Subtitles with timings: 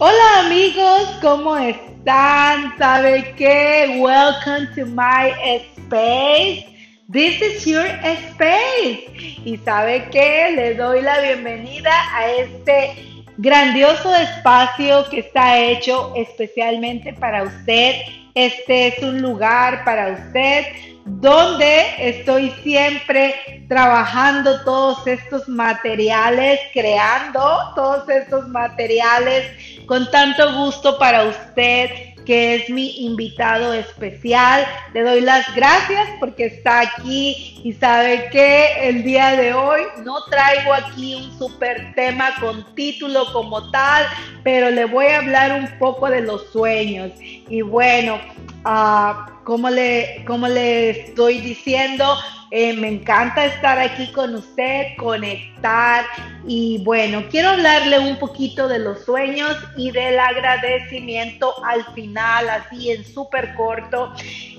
[0.00, 2.72] Hola amigos, ¿cómo están?
[2.78, 3.98] ¿Sabe qué?
[4.00, 5.32] Welcome to my
[5.76, 6.66] space.
[7.10, 9.10] This is your space.
[9.44, 10.52] Y sabe qué?
[10.54, 17.96] Le doy la bienvenida a este grandioso espacio que está hecho especialmente para usted.
[18.36, 20.64] Este es un lugar para usted
[21.06, 27.40] donde estoy siempre trabajando todos estos materiales, creando
[27.74, 31.90] todos estos materiales con tanto gusto para usted
[32.28, 34.66] que es mi invitado especial.
[34.92, 40.22] Le doy las gracias porque está aquí y sabe que el día de hoy no
[40.24, 44.04] traigo aquí un super tema con título como tal,
[44.44, 47.12] pero le voy a hablar un poco de los sueños.
[47.18, 48.20] Y bueno,
[48.68, 52.04] uh, como, le, como le estoy diciendo,
[52.50, 56.04] eh, me encanta estar aquí con usted, conectar
[56.46, 62.90] y bueno, quiero hablarle un poquito de los sueños y del agradecimiento al final, así
[62.90, 64.14] en súper corto.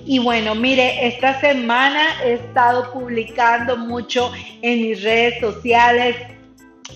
[0.06, 4.30] Y bueno, mire, esta semana he estado publicando mucho
[4.62, 6.16] en mis redes sociales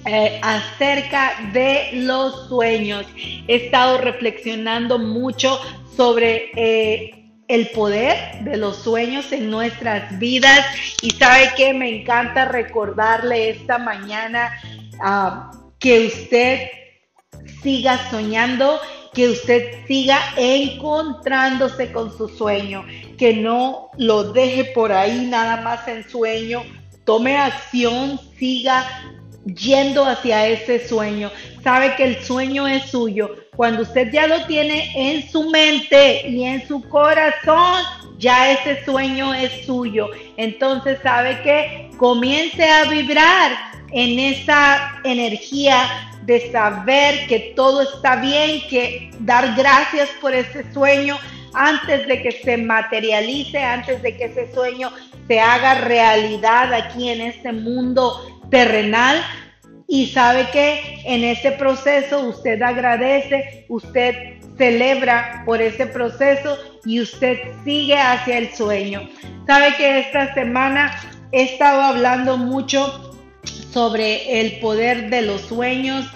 [0.06, 3.06] eh, acerca de los sueños.
[3.48, 5.58] He estado reflexionando mucho
[5.96, 10.64] sobre eh, el poder de los sueños en nuestras vidas.
[11.02, 14.52] Y sabe que me encanta recordarle esta mañana
[15.00, 16.68] ah, que usted
[17.62, 18.80] siga soñando,
[19.12, 22.84] que usted siga encontrándose con su sueño,
[23.16, 26.62] que no lo deje por ahí nada más en sueño.
[27.04, 28.86] Tome acción, siga
[29.44, 31.30] yendo hacia ese sueño.
[31.62, 33.36] Sabe que el sueño es suyo.
[33.56, 37.82] Cuando usted ya lo tiene en su mente y en su corazón,
[38.18, 40.08] ya ese sueño es suyo.
[40.36, 43.52] Entonces, ¿sabe que Comience a vibrar
[43.92, 51.16] en esa energía de saber que todo está bien, que dar gracias por ese sueño
[51.54, 54.90] antes de que se materialice, antes de que ese sueño
[55.28, 59.22] se haga realidad aquí en este mundo terrenal
[59.88, 64.14] y sabe que en ese proceso usted agradece, usted
[64.56, 69.08] celebra por ese proceso y usted sigue hacia el sueño.
[69.46, 70.94] Sabe que esta semana
[71.32, 73.12] he estado hablando mucho
[73.72, 76.06] sobre el poder de los sueños,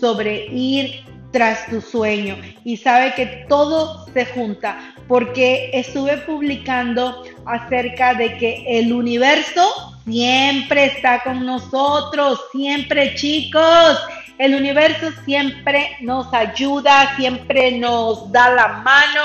[0.00, 2.36] sobre ir tras tu sueño.
[2.64, 10.86] Y sabe que todo se junta porque estuve publicando acerca de que el universo siempre
[10.86, 13.98] está con nosotros, siempre chicos.
[14.38, 19.24] El universo siempre nos ayuda, siempre nos da la mano,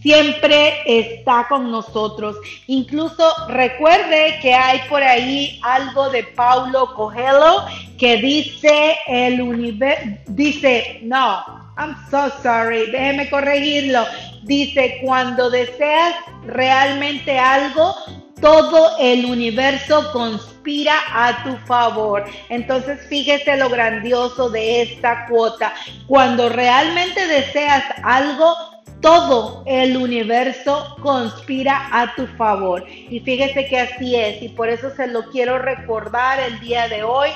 [0.00, 2.36] siempre está con nosotros.
[2.66, 7.64] Incluso recuerde que hay por ahí algo de Paulo Coelho
[7.98, 11.44] que dice el universo, dice, no,
[11.76, 14.04] I'm so sorry, déjeme corregirlo.
[14.42, 16.14] Dice, cuando deseas
[16.46, 17.94] realmente algo,
[18.40, 22.24] todo el universo conspira a tu favor.
[22.48, 25.74] Entonces fíjese lo grandioso de esta cuota.
[26.06, 28.54] Cuando realmente deseas algo,
[29.00, 32.84] todo el universo conspira a tu favor.
[32.88, 34.42] Y fíjese que así es.
[34.42, 37.30] Y por eso se lo quiero recordar el día de hoy.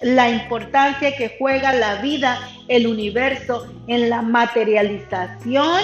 [0.00, 5.82] La importancia que juega la vida, el universo en la materialización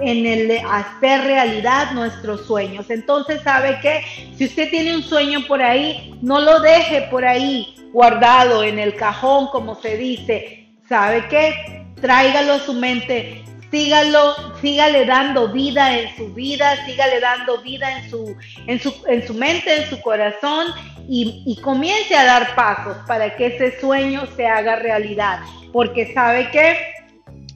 [0.00, 2.88] en el hacer realidad nuestros sueños.
[2.90, 4.02] Entonces, ¿sabe qué?
[4.36, 8.94] Si usted tiene un sueño por ahí, no lo deje por ahí guardado en el
[8.94, 10.68] cajón, como se dice.
[10.88, 11.84] ¿Sabe qué?
[12.00, 18.10] Tráigalo a su mente, sígalo, sígale dando vida en su vida, sígale dando vida en
[18.10, 18.36] su,
[18.66, 20.68] en su, en su mente, en su corazón
[21.08, 25.40] y, y comience a dar pasos para que ese sueño se haga realidad.
[25.72, 26.76] Porque sabe que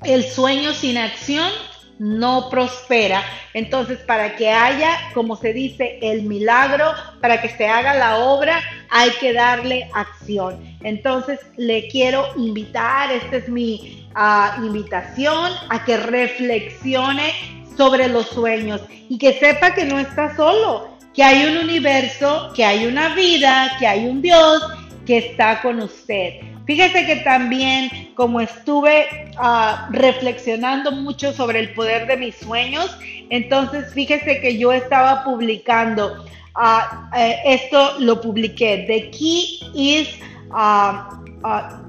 [0.04, 1.50] el sueño sin acción
[1.98, 3.22] no prospera.
[3.54, 8.60] Entonces, para que haya, como se dice, el milagro, para que se haga la obra,
[8.90, 10.60] hay que darle acción.
[10.82, 17.32] Entonces, le quiero invitar, esta es mi ah, invitación, a que reflexione
[17.76, 22.64] sobre los sueños y que sepa que no está solo, que hay un universo, que
[22.64, 24.62] hay una vida, que hay un Dios
[25.06, 26.34] que está con usted.
[26.66, 29.06] Fíjese que también como estuve
[29.36, 32.96] ah, reflexionando mucho sobre el poder de mis sueños,
[33.30, 36.24] entonces fíjese que yo estaba publicando,
[36.54, 40.08] ah, eh, esto lo publiqué, the key is,
[40.52, 41.02] uh,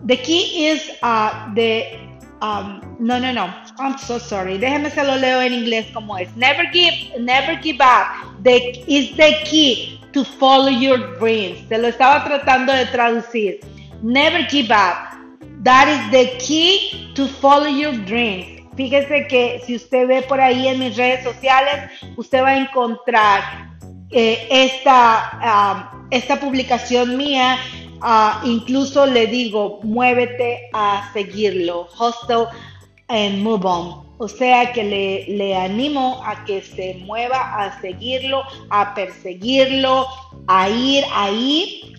[0.07, 0.81] the key is
[1.53, 2.02] the,
[2.43, 3.45] um, no, no, no,
[3.79, 7.81] I'm so sorry, déjeme se lo leo en inglés como es, never give, never give
[7.81, 13.59] up, the, is the key to follow your dreams, se lo estaba tratando de traducir.
[14.03, 15.17] Never give up.
[15.63, 18.61] That is the key to follow your dreams.
[18.75, 23.69] Fíjese que si usted ve por ahí en mis redes sociales, usted va a encontrar
[24.09, 27.57] eh, esta, ah, esta publicación mía.
[28.05, 31.87] Ah, incluso le digo, muévete a seguirlo.
[31.97, 32.47] Hostel
[33.07, 34.03] and move on.
[34.17, 40.05] O sea que le, le, animo a que se mueva a seguirlo, a perseguirlo,
[40.47, 41.93] a ir ahí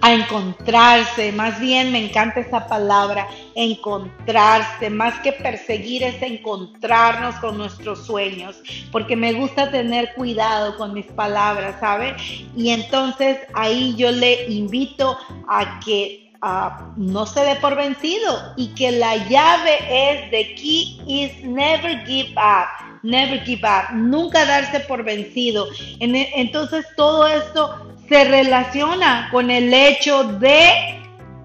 [0.00, 7.58] a encontrarse, más bien me encanta esa palabra, encontrarse, más que perseguir es encontrarnos con
[7.58, 8.56] nuestros sueños,
[8.90, 12.16] porque me gusta tener cuidado con mis palabras, ¿sabe?
[12.56, 15.18] Y entonces ahí yo le invito
[15.48, 21.00] a que uh, no se dé por vencido y que la llave es de key
[21.06, 22.90] is never give up.
[23.02, 25.66] Never give up, nunca darse por vencido.
[26.00, 30.98] Entonces todo esto se relaciona con el hecho de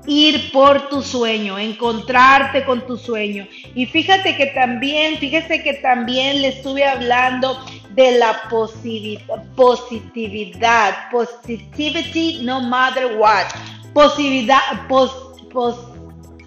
[0.08, 3.48] ir por tu sueño, encontrarte con tu sueño.
[3.76, 8.50] Y fíjate que también, fíjese que también le estuve hablando de la
[9.56, 13.46] positividad, positivity no matter what,
[13.94, 14.60] posibilidad,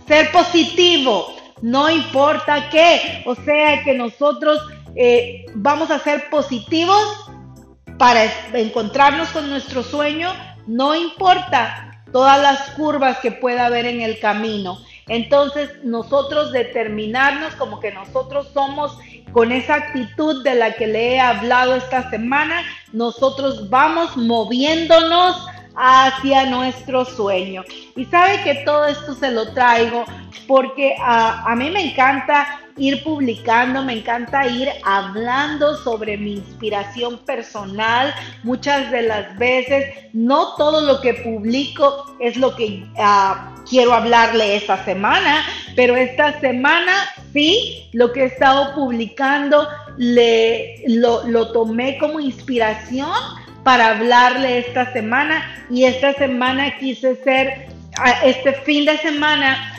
[0.09, 1.33] ser positivo,
[1.63, 4.61] no importa qué, o sea que nosotros
[4.97, 7.28] eh, vamos a ser positivos
[7.99, 8.25] para
[8.55, 10.33] encontrarnos con nuestro sueño,
[10.67, 14.79] no importa todas las curvas que pueda haber en el camino.
[15.09, 18.97] Entonces nosotros determinarnos como que nosotros somos
[19.33, 22.63] con esa actitud de la que le he hablado esta semana,
[22.93, 25.47] nosotros vamos moviéndonos
[25.79, 27.63] hacia nuestro sueño.
[27.97, 30.05] Y sabe que todo esto se lo traigo
[30.47, 32.47] porque a, a mí me encanta
[32.79, 38.15] ir publicando, me encanta ir hablando sobre mi inspiración personal.
[38.43, 44.57] Muchas de las veces no todo lo que publico es lo que uh, quiero hablarle
[44.57, 45.45] esta semana,
[45.77, 46.93] pero esta semana
[47.33, 53.11] sí, lo que he estado publicando le, lo, lo tomé como inspiración
[53.69, 57.67] para hablarle esta semana y esta semana quise ser,
[58.25, 59.75] este fin de semana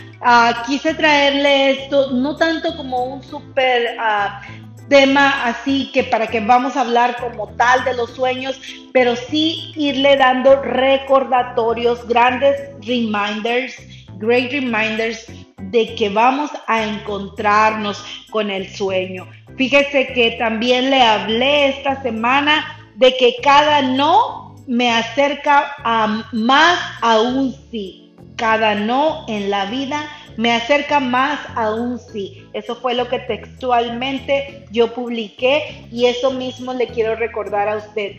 [0.68, 4.41] quise traerle esto, no tanto como un súper ah,
[4.89, 8.62] tema así que para que vamos a hablar como tal de los sueños,
[8.94, 13.74] pero sí irle dando recordatorios, grandes reminders,
[14.19, 15.25] great reminders
[15.57, 19.27] de que vamos a encontrarnos con el sueño.
[19.57, 26.80] Fíjese que también le hablé esta semana de que cada no me acerca a más
[27.01, 28.10] a un sí
[28.40, 32.48] cada no en la vida me acerca más a un sí.
[32.54, 38.13] Eso fue lo que textualmente yo publiqué y eso mismo le quiero recordar a usted.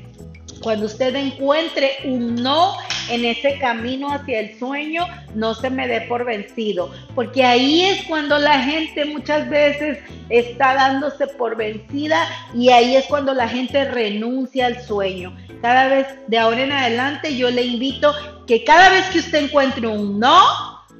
[0.62, 2.77] Cuando usted encuentre un no
[3.09, 8.05] en ese camino hacia el sueño, no se me dé por vencido, porque ahí es
[8.05, 9.99] cuando la gente muchas veces
[10.29, 15.35] está dándose por vencida y ahí es cuando la gente renuncia al sueño.
[15.62, 18.15] Cada vez de ahora en adelante yo le invito
[18.47, 20.41] que cada vez que usted encuentre un no,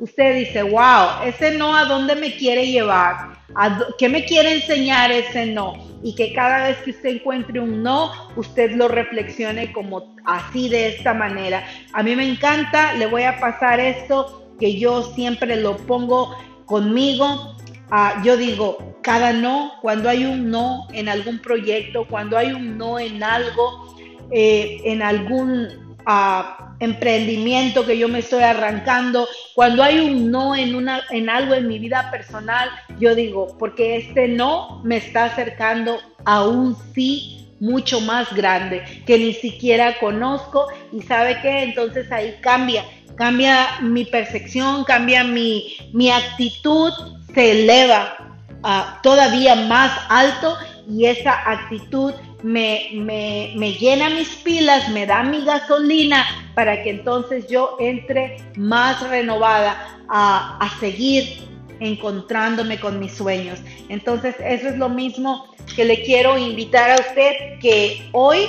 [0.01, 3.41] usted dice, wow, ese no a dónde me quiere llevar,
[3.99, 5.90] qué me quiere enseñar ese no.
[6.03, 10.89] Y que cada vez que usted encuentre un no, usted lo reflexione como así de
[10.89, 11.65] esta manera.
[11.93, 17.57] A mí me encanta, le voy a pasar esto que yo siempre lo pongo conmigo.
[17.91, 22.79] Ah, yo digo, cada no, cuando hay un no en algún proyecto, cuando hay un
[22.79, 23.97] no en algo,
[24.31, 25.97] eh, en algún
[26.81, 31.69] emprendimiento que yo me estoy arrancando, cuando hay un no en, una, en algo en
[31.69, 32.69] mi vida personal,
[32.99, 39.19] yo digo, porque este no me está acercando a un sí mucho más grande que
[39.19, 40.67] ni siquiera conozco.
[40.93, 42.85] Y sabe que entonces ahí cambia,
[43.17, 46.93] cambia mi percepción, cambia mi, mi actitud,
[47.35, 48.17] se eleva
[49.03, 50.57] todavía más alto
[50.89, 52.89] y esa actitud me,
[53.57, 59.99] me, llena mis pilas, me da mi gasolina para que entonces yo entre más renovada
[60.09, 61.49] a, a seguir
[61.81, 63.61] encontrándome con mis sueños.
[63.89, 68.47] Entonces eso es lo mismo que le quiero invitar a usted que hoy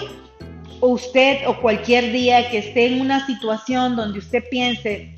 [0.82, 5.16] usted o cualquier día que esté en una situación donde usted piense,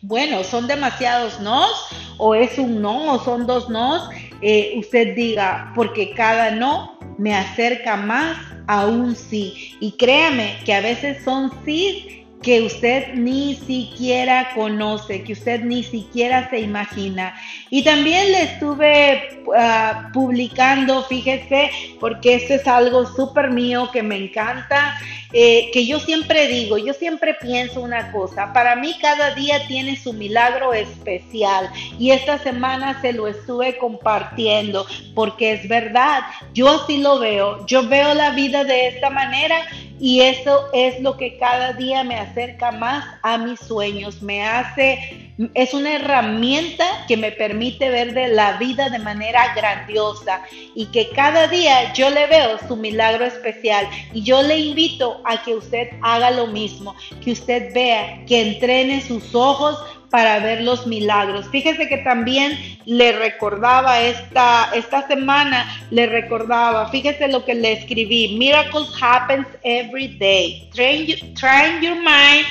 [0.00, 1.70] bueno, son demasiados nos,
[2.18, 4.08] o es un no, o son dos nos,
[4.40, 8.36] eh, usted diga, porque cada no me acerca más
[8.66, 9.76] a un sí.
[9.80, 15.82] Y créame que a veces son sí que usted ni siquiera conoce, que usted ni
[15.84, 17.34] siquiera se imagina.
[17.70, 21.70] Y también le estuve ah, publicando, fíjese,
[22.00, 24.98] porque esto es algo súper mío que me encanta,
[25.34, 29.96] eh, que yo siempre digo, yo siempre pienso una cosa, para mí cada día tiene
[29.96, 34.84] su milagro especial y esta semana se lo estuve compartiendo
[35.14, 36.20] porque es verdad,
[36.52, 39.56] yo así lo veo, yo veo la vida de esta manera
[40.00, 45.32] y eso es lo que cada día me acerca más a mis sueños, me hace,
[45.54, 50.42] es una herramienta que me permite ver de la vida de manera grandiosa
[50.74, 53.88] y que cada día yo le veo su milagro especial.
[54.12, 59.00] Y yo le invito a que usted haga lo mismo, que usted vea, que entrene
[59.00, 59.78] sus ojos
[60.12, 61.48] para ver los milagros.
[61.50, 68.36] Fíjese que también le recordaba esta, esta semana, le recordaba, fíjese lo que le escribí,
[68.38, 70.68] miracles happens every day.
[70.74, 72.44] Train, train your mind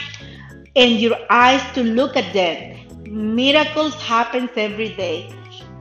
[0.75, 2.75] and your eyes to look at them.
[3.05, 5.29] Miracles happens every day.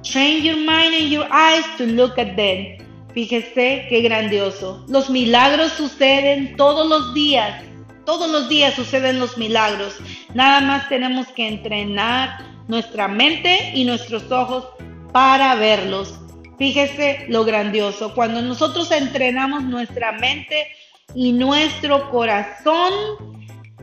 [0.03, 2.77] Train your mind and your eyes to look at them.
[3.15, 4.85] Fíjese qué grandioso.
[4.87, 7.65] Los milagros suceden todos los días
[8.11, 9.95] todos los días suceden los milagros.
[10.35, 14.69] Nada más tenemos que entrenar nuestra mente y nuestros ojos
[15.13, 16.21] para verlos.
[16.59, 18.15] Fíjese lo grandioso.
[18.15, 20.69] Cuando nosotros entrenamos nuestra mente
[21.15, 22.93] y nuestro corazón,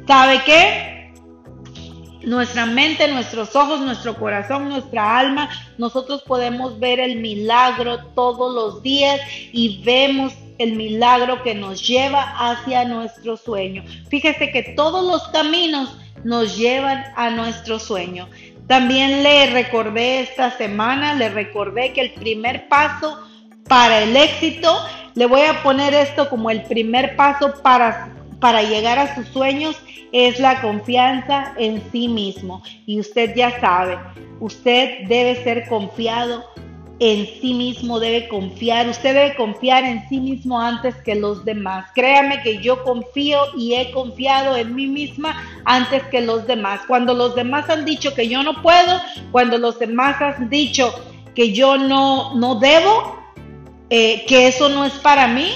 [0.07, 1.13] ¿sabe qué?
[2.23, 8.83] Nuestra mente, nuestros ojos, nuestro corazón, nuestra alma, nosotros podemos ver el milagro todos los
[8.83, 9.19] días
[9.51, 13.83] y vemos el milagro que nos lleva hacia nuestro sueño.
[14.09, 18.27] Fíjese que todos los caminos nos llevan a nuestro sueño.
[18.67, 23.17] También le recordé esta semana, le recordé que el primer paso
[23.67, 24.77] para el éxito,
[25.15, 29.77] le voy a poner esto como el primer paso para, para llegar a sus sueños,
[30.11, 32.61] es la confianza en sí mismo.
[32.85, 33.97] Y usted ya sabe,
[34.39, 36.43] usted debe ser confiado
[36.99, 41.85] en sí mismo, debe confiar, usted debe confiar en sí mismo antes que los demás.
[41.93, 46.81] Créame que yo confío y he confiado en mí misma antes que los demás.
[46.87, 48.99] Cuando los demás han dicho que yo no puedo,
[49.31, 50.91] cuando los demás han dicho
[51.35, 53.15] que yo no, no debo,
[53.91, 55.51] eh, que eso no es para mí,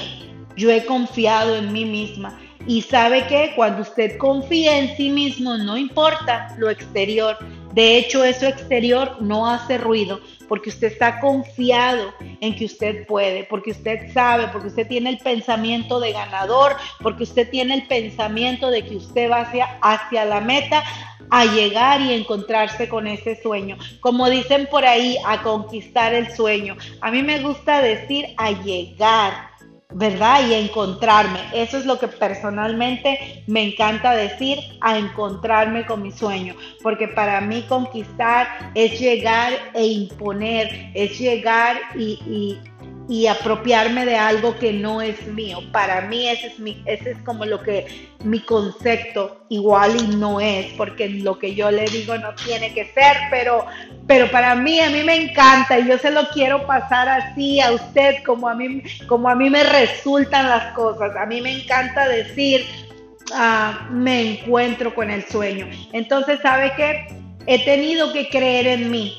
[0.55, 2.39] yo he confiado en mí misma.
[2.67, 7.35] Y sabe que cuando usted confía en sí mismo, no importa lo exterior.
[7.73, 10.19] De hecho, eso exterior no hace ruido
[10.51, 15.17] porque usted está confiado en que usted puede, porque usted sabe, porque usted tiene el
[15.17, 19.49] pensamiento de ganador, porque usted tiene el pensamiento de que usted va
[19.81, 20.83] hacia, la meta
[21.29, 23.77] a llegar y encontrarse con ese sueño.
[24.01, 26.75] Como dicen por ahí, a conquistar el sueño.
[26.99, 29.50] A mí me gusta decir a llegar
[29.93, 30.47] ¿verdad?
[30.47, 31.39] Y encontrarme.
[31.53, 36.55] Eso es lo que personalmente me encanta decir, a encontrarme con mi sueño.
[36.81, 42.70] Porque para mí conquistar es llegar e imponer, es llegar y, y
[43.27, 45.59] apropiarme de algo que no es mío.
[45.73, 50.39] Para mí ese es, mi, ese es como lo que mi concepto igual y no
[50.39, 53.65] es, porque lo que yo le digo no tiene que ser, pero,
[54.07, 57.73] pero para mí, a mí me encanta y yo se lo quiero pasar así a
[57.73, 61.13] usted como a mí, como a mí me resultan las cosas.
[61.17, 62.65] A mí me encanta decir,
[63.33, 65.67] ah, me encuentro con el sueño.
[65.91, 67.07] Entonces, ¿sabe qué?
[67.45, 69.17] He tenido que creer en mí.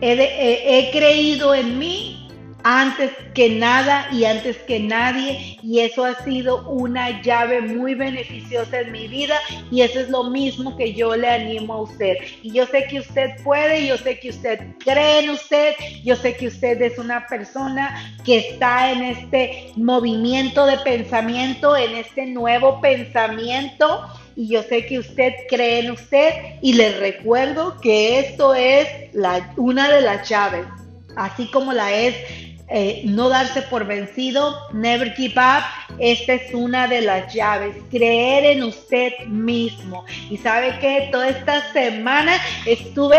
[0.00, 2.19] he creído en mí
[2.64, 5.58] antes que nada y antes que nadie.
[5.62, 9.36] Y eso ha sido una llave muy beneficiosa en mi vida.
[9.70, 12.16] Y eso es lo mismo que yo le animo a usted.
[12.42, 15.74] Y yo sé que usted puede, yo sé que usted cree en usted,
[16.04, 21.96] yo sé que usted es una persona que está en este movimiento de pensamiento, en
[21.96, 24.02] este nuevo pensamiento.
[24.36, 26.32] Y yo sé que usted cree en usted.
[26.62, 30.66] Y le recuerdo que esto es la, una de las llaves
[31.16, 32.14] así como la es
[32.72, 35.64] eh, no darse por vencido, never give up.
[35.98, 40.04] Esta es una de las llaves, creer en usted mismo.
[40.30, 42.36] Y sabe que toda esta semana
[42.66, 43.16] estuve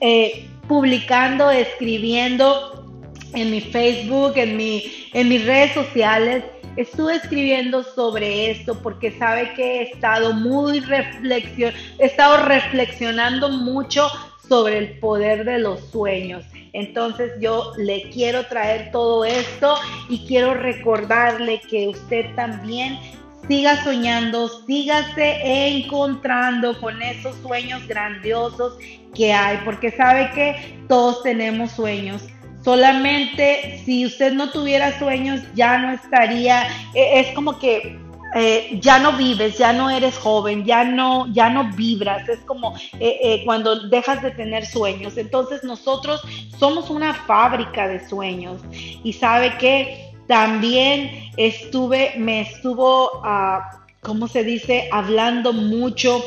[0.00, 2.90] eh, publicando, escribiendo
[3.34, 6.42] en mi Facebook, en, mi, en mis redes sociales.
[6.76, 14.08] Estuve escribiendo sobre esto porque sabe que he estado muy reflexión, he estado reflexionando mucho
[14.48, 16.44] sobre el poder de los sueños.
[16.74, 19.76] Entonces yo le quiero traer todo esto
[20.08, 22.98] y quiero recordarle que usted también
[23.46, 28.76] siga soñando, sígase encontrando con esos sueños grandiosos
[29.14, 32.22] que hay, porque sabe que todos tenemos sueños.
[32.64, 37.98] Solamente si usted no tuviera sueños ya no estaría, e, es como que
[38.34, 42.74] eh, ya no vives, ya no eres joven, ya no, ya no vibras, es como
[42.98, 45.16] eh, eh, cuando dejas de tener sueños.
[45.16, 46.20] Entonces nosotros
[46.58, 48.60] somos una fábrica de sueños
[49.04, 53.60] y sabe que también estuve, me estuvo, uh,
[54.00, 56.24] ¿cómo se dice?, hablando mucho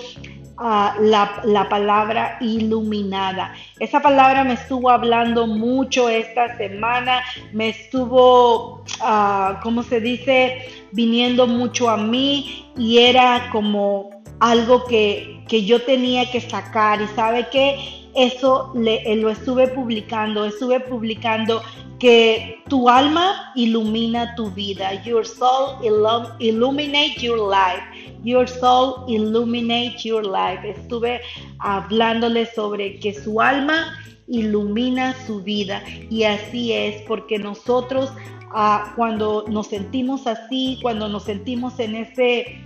[0.60, 3.54] la, palabra iluminada.
[3.80, 7.22] Esa palabra me estuvo hablando mucho esta semana,
[7.54, 15.44] me estuvo, uh, ¿cómo se dice?, viniendo mucho a mí y era como algo que,
[15.48, 21.62] que yo tenía que sacar y sabe que eso le, lo estuve publicando, estuve publicando
[22.00, 25.04] que tu alma ilumina tu vida.
[25.04, 28.07] Your soul illum, illuminate your life.
[28.28, 30.60] Your soul illuminate your life.
[30.66, 31.22] Estuve
[31.60, 35.82] hablándole sobre que su alma ilumina su vida.
[36.10, 38.12] Y así es, porque nosotros
[38.54, 42.62] ah, cuando nos sentimos así, cuando nos sentimos en ese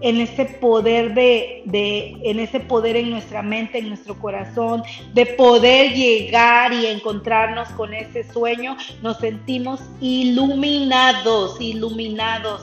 [0.00, 5.26] en ese poder de, de, en ese poder en nuestra mente, en nuestro corazón, de
[5.26, 12.62] poder llegar y encontrarnos con ese sueño, nos sentimos iluminados, iluminados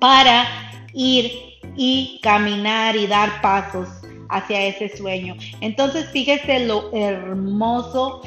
[0.00, 1.32] para ir
[1.76, 3.88] y caminar y dar pasos
[4.28, 5.36] hacia ese sueño.
[5.60, 8.22] Entonces, fíjese lo hermoso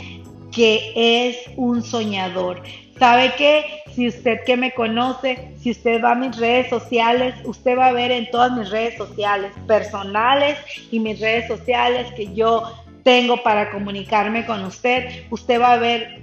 [0.51, 2.61] que es un soñador.
[2.97, 3.65] ¿Sabe qué?
[3.93, 7.91] Si usted que me conoce, si usted va a mis redes sociales, usted va a
[7.91, 10.57] ver en todas mis redes sociales, personales
[10.91, 12.63] y mis redes sociales que yo
[13.03, 16.21] tengo para comunicarme con usted, usted va a ver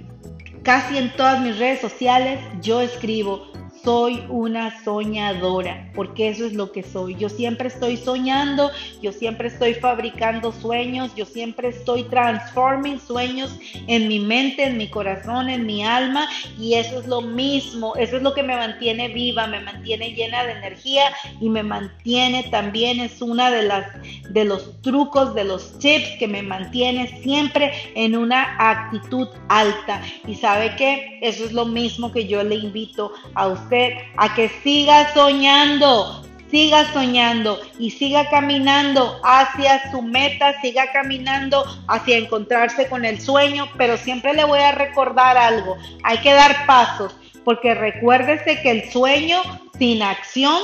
[0.63, 3.54] casi en todas mis redes sociales, yo escribo
[3.85, 7.15] soy una soñadora, porque eso es lo que soy.
[7.15, 14.07] Yo siempre estoy soñando, yo siempre estoy fabricando sueños, yo siempre estoy transforming sueños en
[14.07, 16.27] mi mente, en mi corazón, en mi alma,
[16.59, 20.43] y eso es lo mismo, eso es lo que me mantiene viva, me mantiene llena
[20.43, 21.03] de energía
[21.39, 23.85] y me mantiene también es una de las
[24.31, 30.01] de los trucos, de los tips que me mantiene siempre en una actitud alta.
[30.27, 33.74] Y sabe que eso es lo mismo que yo le invito a usted
[34.17, 42.17] a que siga soñando, siga soñando y siga caminando hacia su meta, siga caminando hacia
[42.17, 47.15] encontrarse con el sueño, pero siempre le voy a recordar algo, hay que dar pasos,
[47.43, 49.41] porque recuérdese que el sueño
[49.77, 50.61] sin acción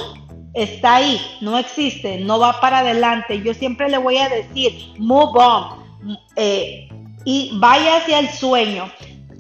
[0.54, 3.42] está ahí, no existe, no va para adelante.
[3.42, 6.90] Yo siempre le voy a decir, move on, eh,
[7.26, 8.92] y vaya hacia el sueño,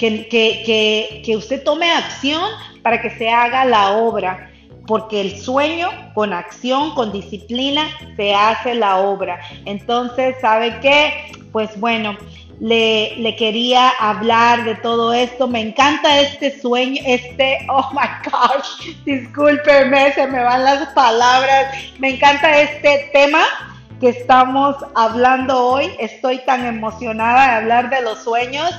[0.02, 0.28] que,
[0.66, 2.42] que, que usted tome acción
[2.82, 4.50] para que se haga la obra,
[4.88, 7.84] porque el sueño con acción, con disciplina,
[8.16, 9.40] se hace la obra.
[9.66, 11.32] Entonces, ¿sabe qué?
[11.52, 12.18] Pues bueno,
[12.60, 15.48] le, le, quería hablar de todo esto.
[15.48, 21.76] Me encanta este sueño, este, oh my gosh, discúlpeme, se me van las palabras.
[22.00, 23.44] Me encanta este tema
[24.00, 25.92] que estamos hablando hoy.
[26.00, 28.72] Estoy tan emocionada de hablar de los sueños.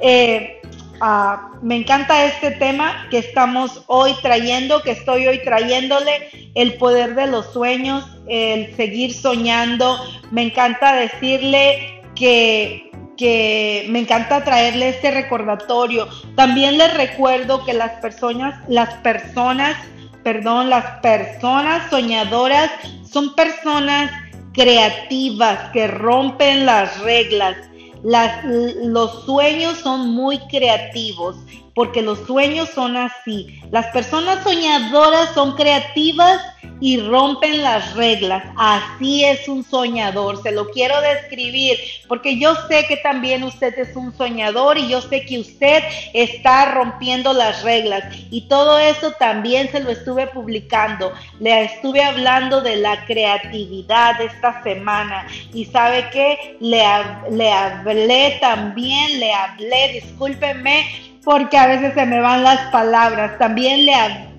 [0.00, 0.60] Eh,
[1.06, 7.14] Ah, me encanta este tema que estamos hoy trayendo, que estoy hoy trayéndole, el poder
[7.14, 9.98] de los sueños, el seguir soñando.
[10.30, 16.08] Me encanta decirle que, que me encanta traerle este recordatorio.
[16.36, 19.76] También les recuerdo que las personas, las personas,
[20.22, 22.70] perdón, las personas soñadoras
[23.06, 24.10] son personas
[24.54, 27.58] creativas que rompen las reglas
[28.04, 31.36] los sueños son muy creativos
[31.74, 33.60] porque los sueños son así.
[33.70, 36.40] Las personas soñadoras son creativas
[36.80, 38.44] y rompen las reglas.
[38.56, 40.42] Así es un soñador.
[40.42, 45.00] Se lo quiero describir porque yo sé que también usted es un soñador y yo
[45.00, 45.82] sé que usted
[46.12, 48.04] está rompiendo las reglas.
[48.30, 51.12] Y todo eso también se lo estuve publicando.
[51.40, 55.26] Le estuve hablando de la creatividad esta semana.
[55.52, 56.84] Y sabe que le,
[57.30, 63.38] le hablé también, le hablé, discúlpeme porque a veces se me van las palabras.
[63.38, 63.94] También le,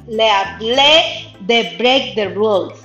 [0.08, 2.80] le hablé de break the rules.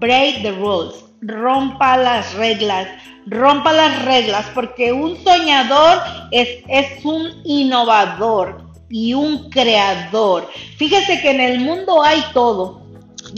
[0.00, 1.04] Break the rules.
[1.22, 2.88] Rompa las reglas.
[3.26, 5.98] Rompa las reglas porque un soñador
[6.30, 10.48] es, es un innovador y un creador.
[10.76, 12.86] Fíjese que en el mundo hay todo.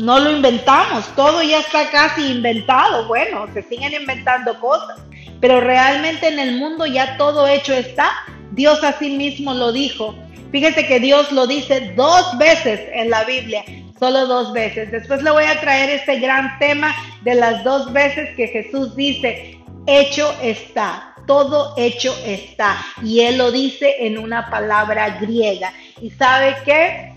[0.03, 3.09] No lo inventamos, todo ya está casi inventado.
[3.09, 4.99] Bueno, se siguen inventando cosas,
[5.41, 8.11] pero realmente en el mundo ya todo hecho está.
[8.59, 10.17] Dios así mismo lo dijo.
[10.51, 13.65] Fíjese que Dios lo dice dos veces en la Biblia,
[14.01, 14.91] solo dos veces.
[14.91, 16.93] Después le voy a traer este gran tema
[17.23, 22.85] de las dos veces que Jesús dice, hecho está, todo hecho está.
[23.05, 25.73] Y él lo dice en una palabra griega.
[26.03, 27.15] ¿Y sabe qué?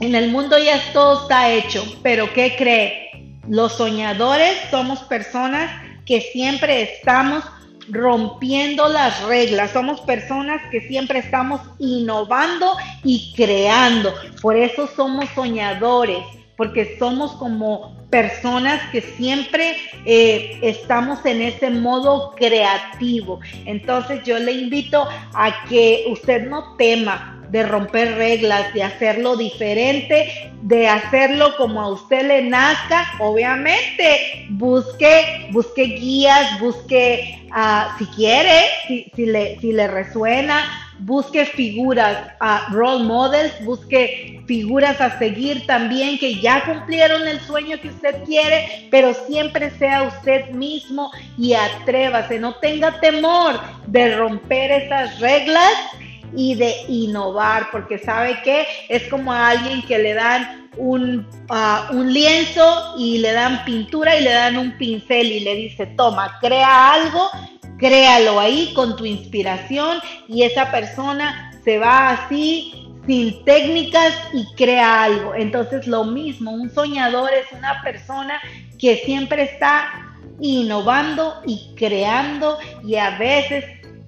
[0.00, 3.10] En el mundo ya todo está hecho, pero ¿qué cree?
[3.48, 5.72] Los soñadores somos personas
[6.06, 7.42] que siempre estamos
[7.88, 16.24] rompiendo las reglas, somos personas que siempre estamos innovando y creando, por eso somos soñadores,
[16.56, 23.40] porque somos como personas que siempre eh, estamos en ese modo creativo.
[23.64, 30.50] Entonces yo le invito a que usted no tema de romper reglas, de hacerlo diferente,
[30.62, 33.06] de hacerlo como a usted le nazca.
[33.18, 41.44] Obviamente, busque, busque guías, busque, uh, si quiere, si, si, le, si le resuena, busque
[41.44, 47.88] figuras, a role models, busque figuras a seguir también que ya cumplieron el sueño que
[47.88, 55.18] usted quiere, pero siempre sea usted mismo y atrévase, no tenga temor de romper esas
[55.20, 55.72] reglas
[56.34, 61.88] y de innovar, porque sabe que es como a alguien que le dan un, ah,
[61.92, 66.38] un lienzo y le dan pintura y le dan un pincel y le dice, toma,
[66.40, 67.30] crea algo
[67.78, 72.72] créalo ahí con tu inspiración y esa persona se va así
[73.06, 75.34] sin técnicas y crea algo.
[75.34, 78.40] Entonces lo mismo, un soñador es una persona
[78.78, 83.64] que siempre está innovando y creando y a veces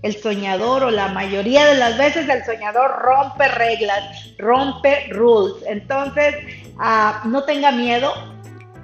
[0.06, 5.56] el soñador o la mayoría de las veces el soñador rompe reglas, rompe rules.
[5.66, 6.34] Entonces
[6.78, 8.12] ah, no tenga miedo,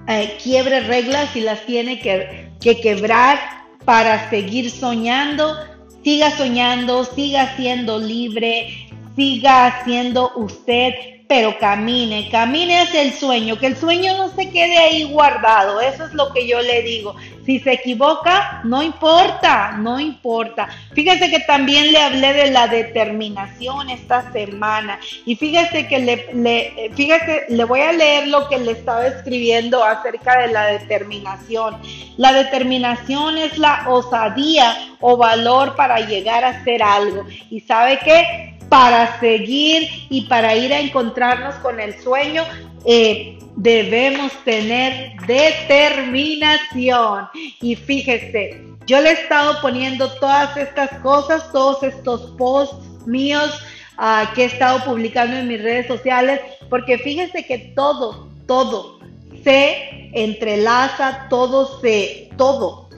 [0.09, 3.39] eh, quiebre reglas y las tiene que, que quebrar
[3.85, 5.57] para seguir soñando.
[6.03, 10.93] Siga soñando, siga siendo libre, siga siendo usted,
[11.33, 16.05] pero camine, camine hacia el sueño, que el sueño no se quede ahí guardado, eso
[16.05, 17.17] es lo que yo le digo.
[17.47, 20.69] Si se equivoca, no importa, no importa.
[20.93, 26.91] Fíjese que también le hablé de la determinación esta semana y fíjese que le, le,
[26.95, 31.79] fíjese, le voy a leer lo que le estaba escribiendo acerca de la determinación.
[32.19, 37.25] La determinación es la osadía o valor para llegar a hacer algo.
[37.51, 38.52] ¿Y sabe qué?
[38.73, 42.43] Para seguir y para ir a encontrarnos con el sueño,
[42.87, 47.29] eh, debemos tener determinación.
[47.61, 53.63] Y fíjese, yo le he estado poniendo todas estas cosas, todos estos posts míos
[53.99, 59.01] uh, que he estado publicando en mis redes sociales, porque fíjese que todo, todo
[59.45, 62.89] se entrelaza, todo se, todo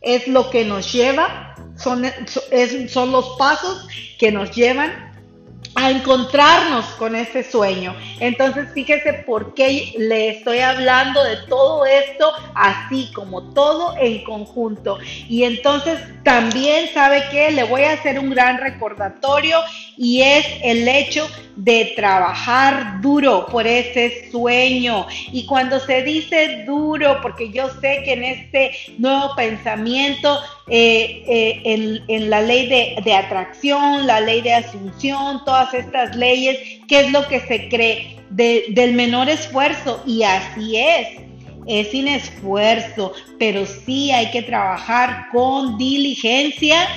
[0.00, 2.06] es lo que nos lleva, son,
[2.88, 3.86] son los pasos
[4.18, 5.07] que nos llevan
[5.74, 7.94] a encontrarnos con ese sueño.
[8.20, 14.98] Entonces, fíjese por qué le estoy hablando de todo esto así como todo en conjunto.
[15.28, 19.58] Y entonces también sabe que le voy a hacer un gran recordatorio
[19.98, 25.06] y es el hecho de trabajar duro por ese sueño.
[25.32, 32.02] Y cuando se dice duro, porque yo sé que en este nuevo pensamiento, eh, eh,
[32.06, 37.10] en, la ley de, de atracción, la ley de asunción, todas estas leyes, ¿qué es
[37.10, 38.16] lo que se cree?
[38.30, 40.00] De, del menor esfuerzo.
[40.06, 41.28] Y así es
[41.68, 46.88] es sin esfuerzo, pero sí hay que trabajar con diligencia,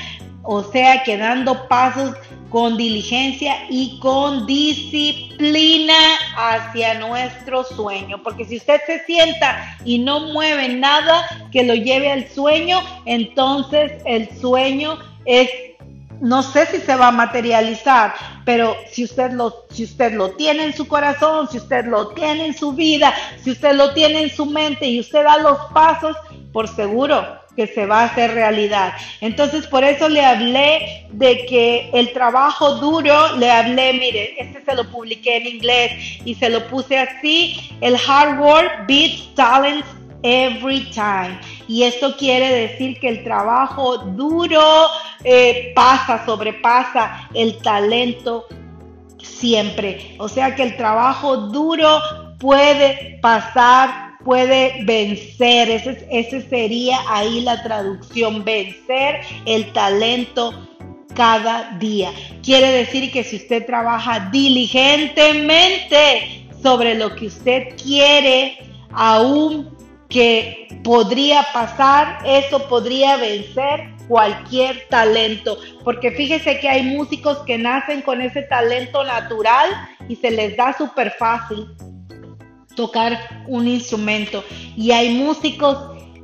[0.43, 2.15] o sea que dando pasos
[2.49, 5.93] con diligencia y con disciplina
[6.35, 8.21] hacia nuestro sueño.
[8.23, 13.93] Porque si usted se sienta y no mueve nada que lo lleve al sueño, entonces
[14.05, 15.49] el sueño es
[16.19, 18.13] no sé si se va a materializar,
[18.45, 22.45] pero si usted lo si usted lo tiene en su corazón, si usted lo tiene
[22.45, 23.11] en su vida,
[23.43, 26.15] si usted lo tiene en su mente y usted da los pasos,
[26.53, 28.93] por seguro que se va a hacer realidad.
[29.19, 34.75] Entonces, por eso le hablé de que el trabajo duro, le hablé, mire, este se
[34.75, 35.91] lo publiqué en inglés
[36.25, 39.85] y se lo puse así, el hard work beats talent
[40.23, 41.39] every time.
[41.67, 44.87] Y esto quiere decir que el trabajo duro
[45.23, 48.47] eh, pasa, sobrepasa el talento
[49.21, 50.15] siempre.
[50.19, 51.99] O sea que el trabajo duro
[52.39, 55.69] puede pasar puede vencer.
[55.69, 60.67] Ese, ese sería ahí la traducción, vencer el talento
[61.15, 62.11] cada día.
[62.43, 68.57] Quiere decir que si usted trabaja diligentemente sobre lo que usted quiere,
[68.91, 69.73] aún
[70.09, 75.57] que podría pasar, eso podría vencer cualquier talento.
[75.83, 79.69] Porque fíjese que hay músicos que nacen con ese talento natural
[80.07, 81.67] y se les da súper fácil
[82.75, 84.43] tocar un instrumento.
[84.75, 85.77] Y hay músicos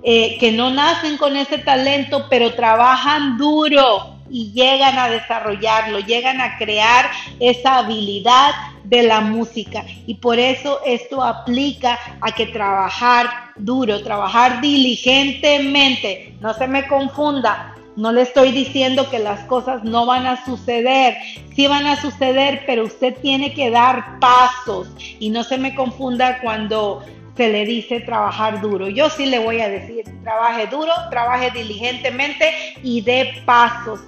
[0.04, 6.42] eh, que no nacen con ese talento, pero trabajan duro y llegan a desarrollarlo, llegan
[6.42, 8.52] a crear esa habilidad
[8.84, 9.84] de la música.
[10.06, 17.76] Y por eso esto aplica a que trabajar duro, trabajar diligentemente, no se me confunda,
[17.98, 21.18] no le estoy diciendo que las cosas no van a suceder,
[21.56, 24.88] sí van a suceder, pero usted tiene que dar pasos
[25.20, 27.04] y no se me confunda cuando
[27.36, 28.88] se le dice trabajar duro.
[28.88, 34.00] Yo sí le voy a decir, trabaje duro, trabaje diligentemente y dé pasos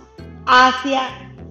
[0.46, 1.10] hacia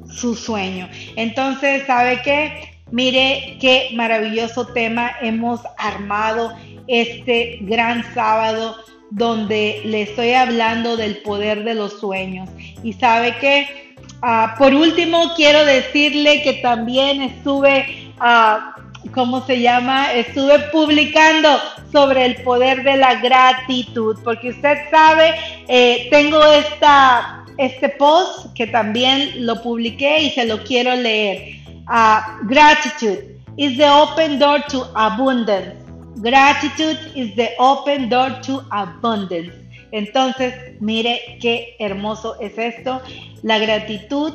[0.08, 0.88] su sueño.
[1.16, 2.78] Entonces, ¿sabe qué?
[2.92, 6.52] Mire qué maravilloso tema hemos armado
[6.86, 8.76] este gran sábado
[9.10, 12.48] donde le estoy hablando del poder de los sueños.
[12.82, 20.12] Y sabe que, ah, por último, quiero decirle que también estuve, uh, ¿cómo se llama?
[20.12, 21.48] Estuve publicando
[21.90, 25.34] sobre el poder de la gratitud, porque usted sabe,
[25.68, 31.56] eh, tengo esta, este post que también lo publiqué y se lo quiero leer.
[31.88, 35.77] Uh, gratitude is the open door to abundance.
[36.20, 39.52] Gratitude is the open door to abundance.
[39.92, 43.00] Entonces, mire qué hermoso es esto.
[43.42, 44.32] La gratitud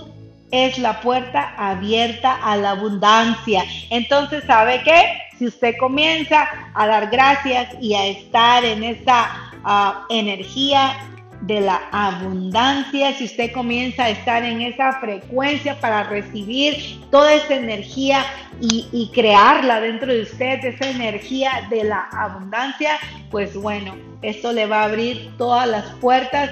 [0.51, 3.65] es la puerta abierta a la abundancia.
[3.89, 5.19] Entonces, ¿sabe qué?
[5.37, 9.29] Si usted comienza a dar gracias y a estar en esa
[9.63, 10.95] ah, energía
[11.45, 17.55] de la abundancia, si usted comienza a estar en esa frecuencia para recibir toda esa
[17.55, 18.25] energía
[18.61, 22.97] y, crearla dentro de usted, esa energía de la abundancia,
[23.29, 26.49] pues bueno, esto le va a abrir todas las puertas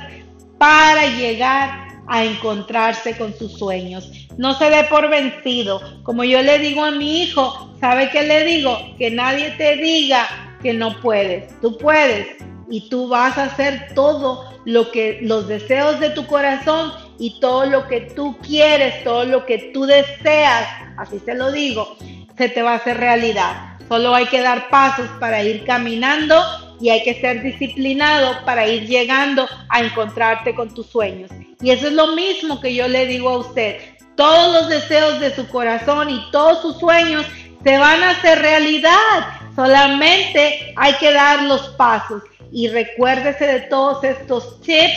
[0.57, 4.11] para llegar a encontrarse con sus sueños.
[4.37, 6.03] No se dé por vencido.
[6.03, 8.77] Como yo le digo a mi hijo, ¿sabe qué le digo?
[8.97, 10.27] Que nadie te diga
[10.61, 11.57] que no puedes.
[11.61, 16.93] Tú puedes y tú vas a hacer todo lo que los deseos de tu corazón
[17.19, 21.97] y todo lo que tú quieres, todo lo que tú deseas, así se lo digo,
[22.37, 23.77] se te va a hacer realidad.
[23.89, 26.41] Solo hay que dar pasos para ir caminando
[26.79, 31.29] y hay que ser disciplinado para ir llegando a encontrarte con tus sueños.
[31.61, 33.81] Y eso es lo mismo que yo le digo a usted.
[34.15, 37.25] Todos los deseos de su corazón y todos sus sueños
[37.63, 39.27] se van a hacer realidad.
[39.55, 44.93] Solamente hay que dar los pasos y recuérdese de todos estos tips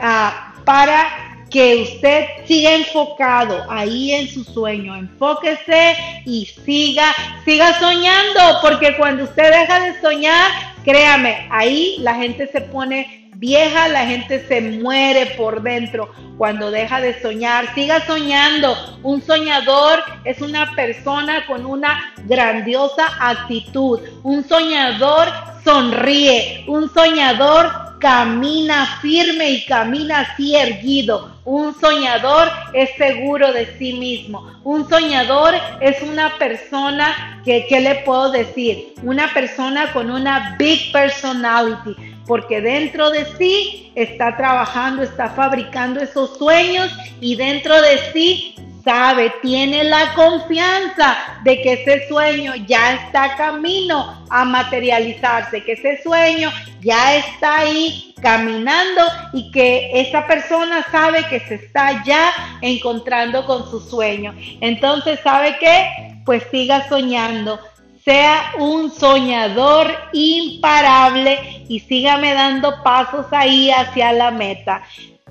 [0.00, 8.58] ah, para que usted siga enfocado ahí en su sueño, enfóquese y siga, siga soñando,
[8.60, 10.50] porque cuando usted deja de soñar,
[10.84, 17.00] créame, ahí la gente se pone vieja, la gente se muere por dentro cuando deja
[17.00, 17.72] de soñar.
[17.74, 18.76] Siga soñando.
[19.02, 24.00] Un soñador es una persona con una grandiosa actitud.
[24.22, 25.28] Un soñador
[25.68, 26.64] sonríe.
[26.66, 31.30] Un soñador camina firme y camina así erguido.
[31.44, 34.50] Un soñador es seguro de sí mismo.
[34.64, 38.94] Un soñador es una persona que, ¿qué le puedo decir?
[39.02, 41.94] Una persona con una big personality,
[42.26, 48.54] porque dentro de sí está trabajando, está fabricando esos sueños y dentro de sí
[48.88, 56.02] sabe, tiene la confianza de que ese sueño ya está camino a materializarse, que ese
[56.02, 59.02] sueño ya está ahí caminando
[59.34, 64.34] y que esa persona sabe que se está ya encontrando con su sueño.
[64.62, 66.22] Entonces, ¿sabe qué?
[66.24, 67.60] Pues siga soñando.
[68.06, 74.82] Sea un soñador imparable y sígame dando pasos ahí hacia la meta.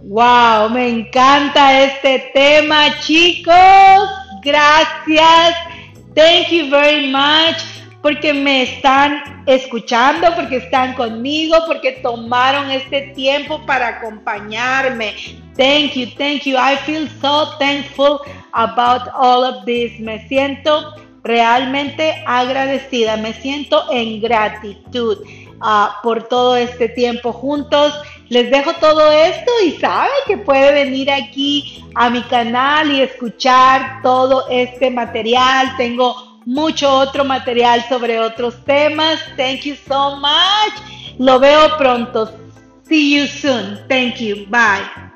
[0.09, 3.53] Wow, me encanta este tema, chicos.
[4.41, 5.53] Gracias.
[6.15, 7.57] Thank you very much
[8.01, 15.13] porque me están escuchando, porque están conmigo, porque tomaron este tiempo para acompañarme.
[15.57, 16.55] Thank you, thank you.
[16.55, 18.21] I feel so thankful
[18.53, 19.99] about all of this.
[19.99, 20.93] Me siento
[21.25, 25.17] realmente agradecida, me siento en gratitud
[25.61, 27.93] uh, por todo este tiempo juntos
[28.29, 34.01] les dejo todo esto y sabe que puede venir aquí a mi canal y escuchar
[34.01, 35.75] todo este material.
[35.77, 39.19] Tengo mucho otro material sobre otros temas.
[39.35, 41.17] Thank you so much.
[41.19, 42.31] Lo veo pronto.
[42.83, 43.79] See you soon.
[43.87, 44.45] Thank you.
[44.47, 45.06] Bye.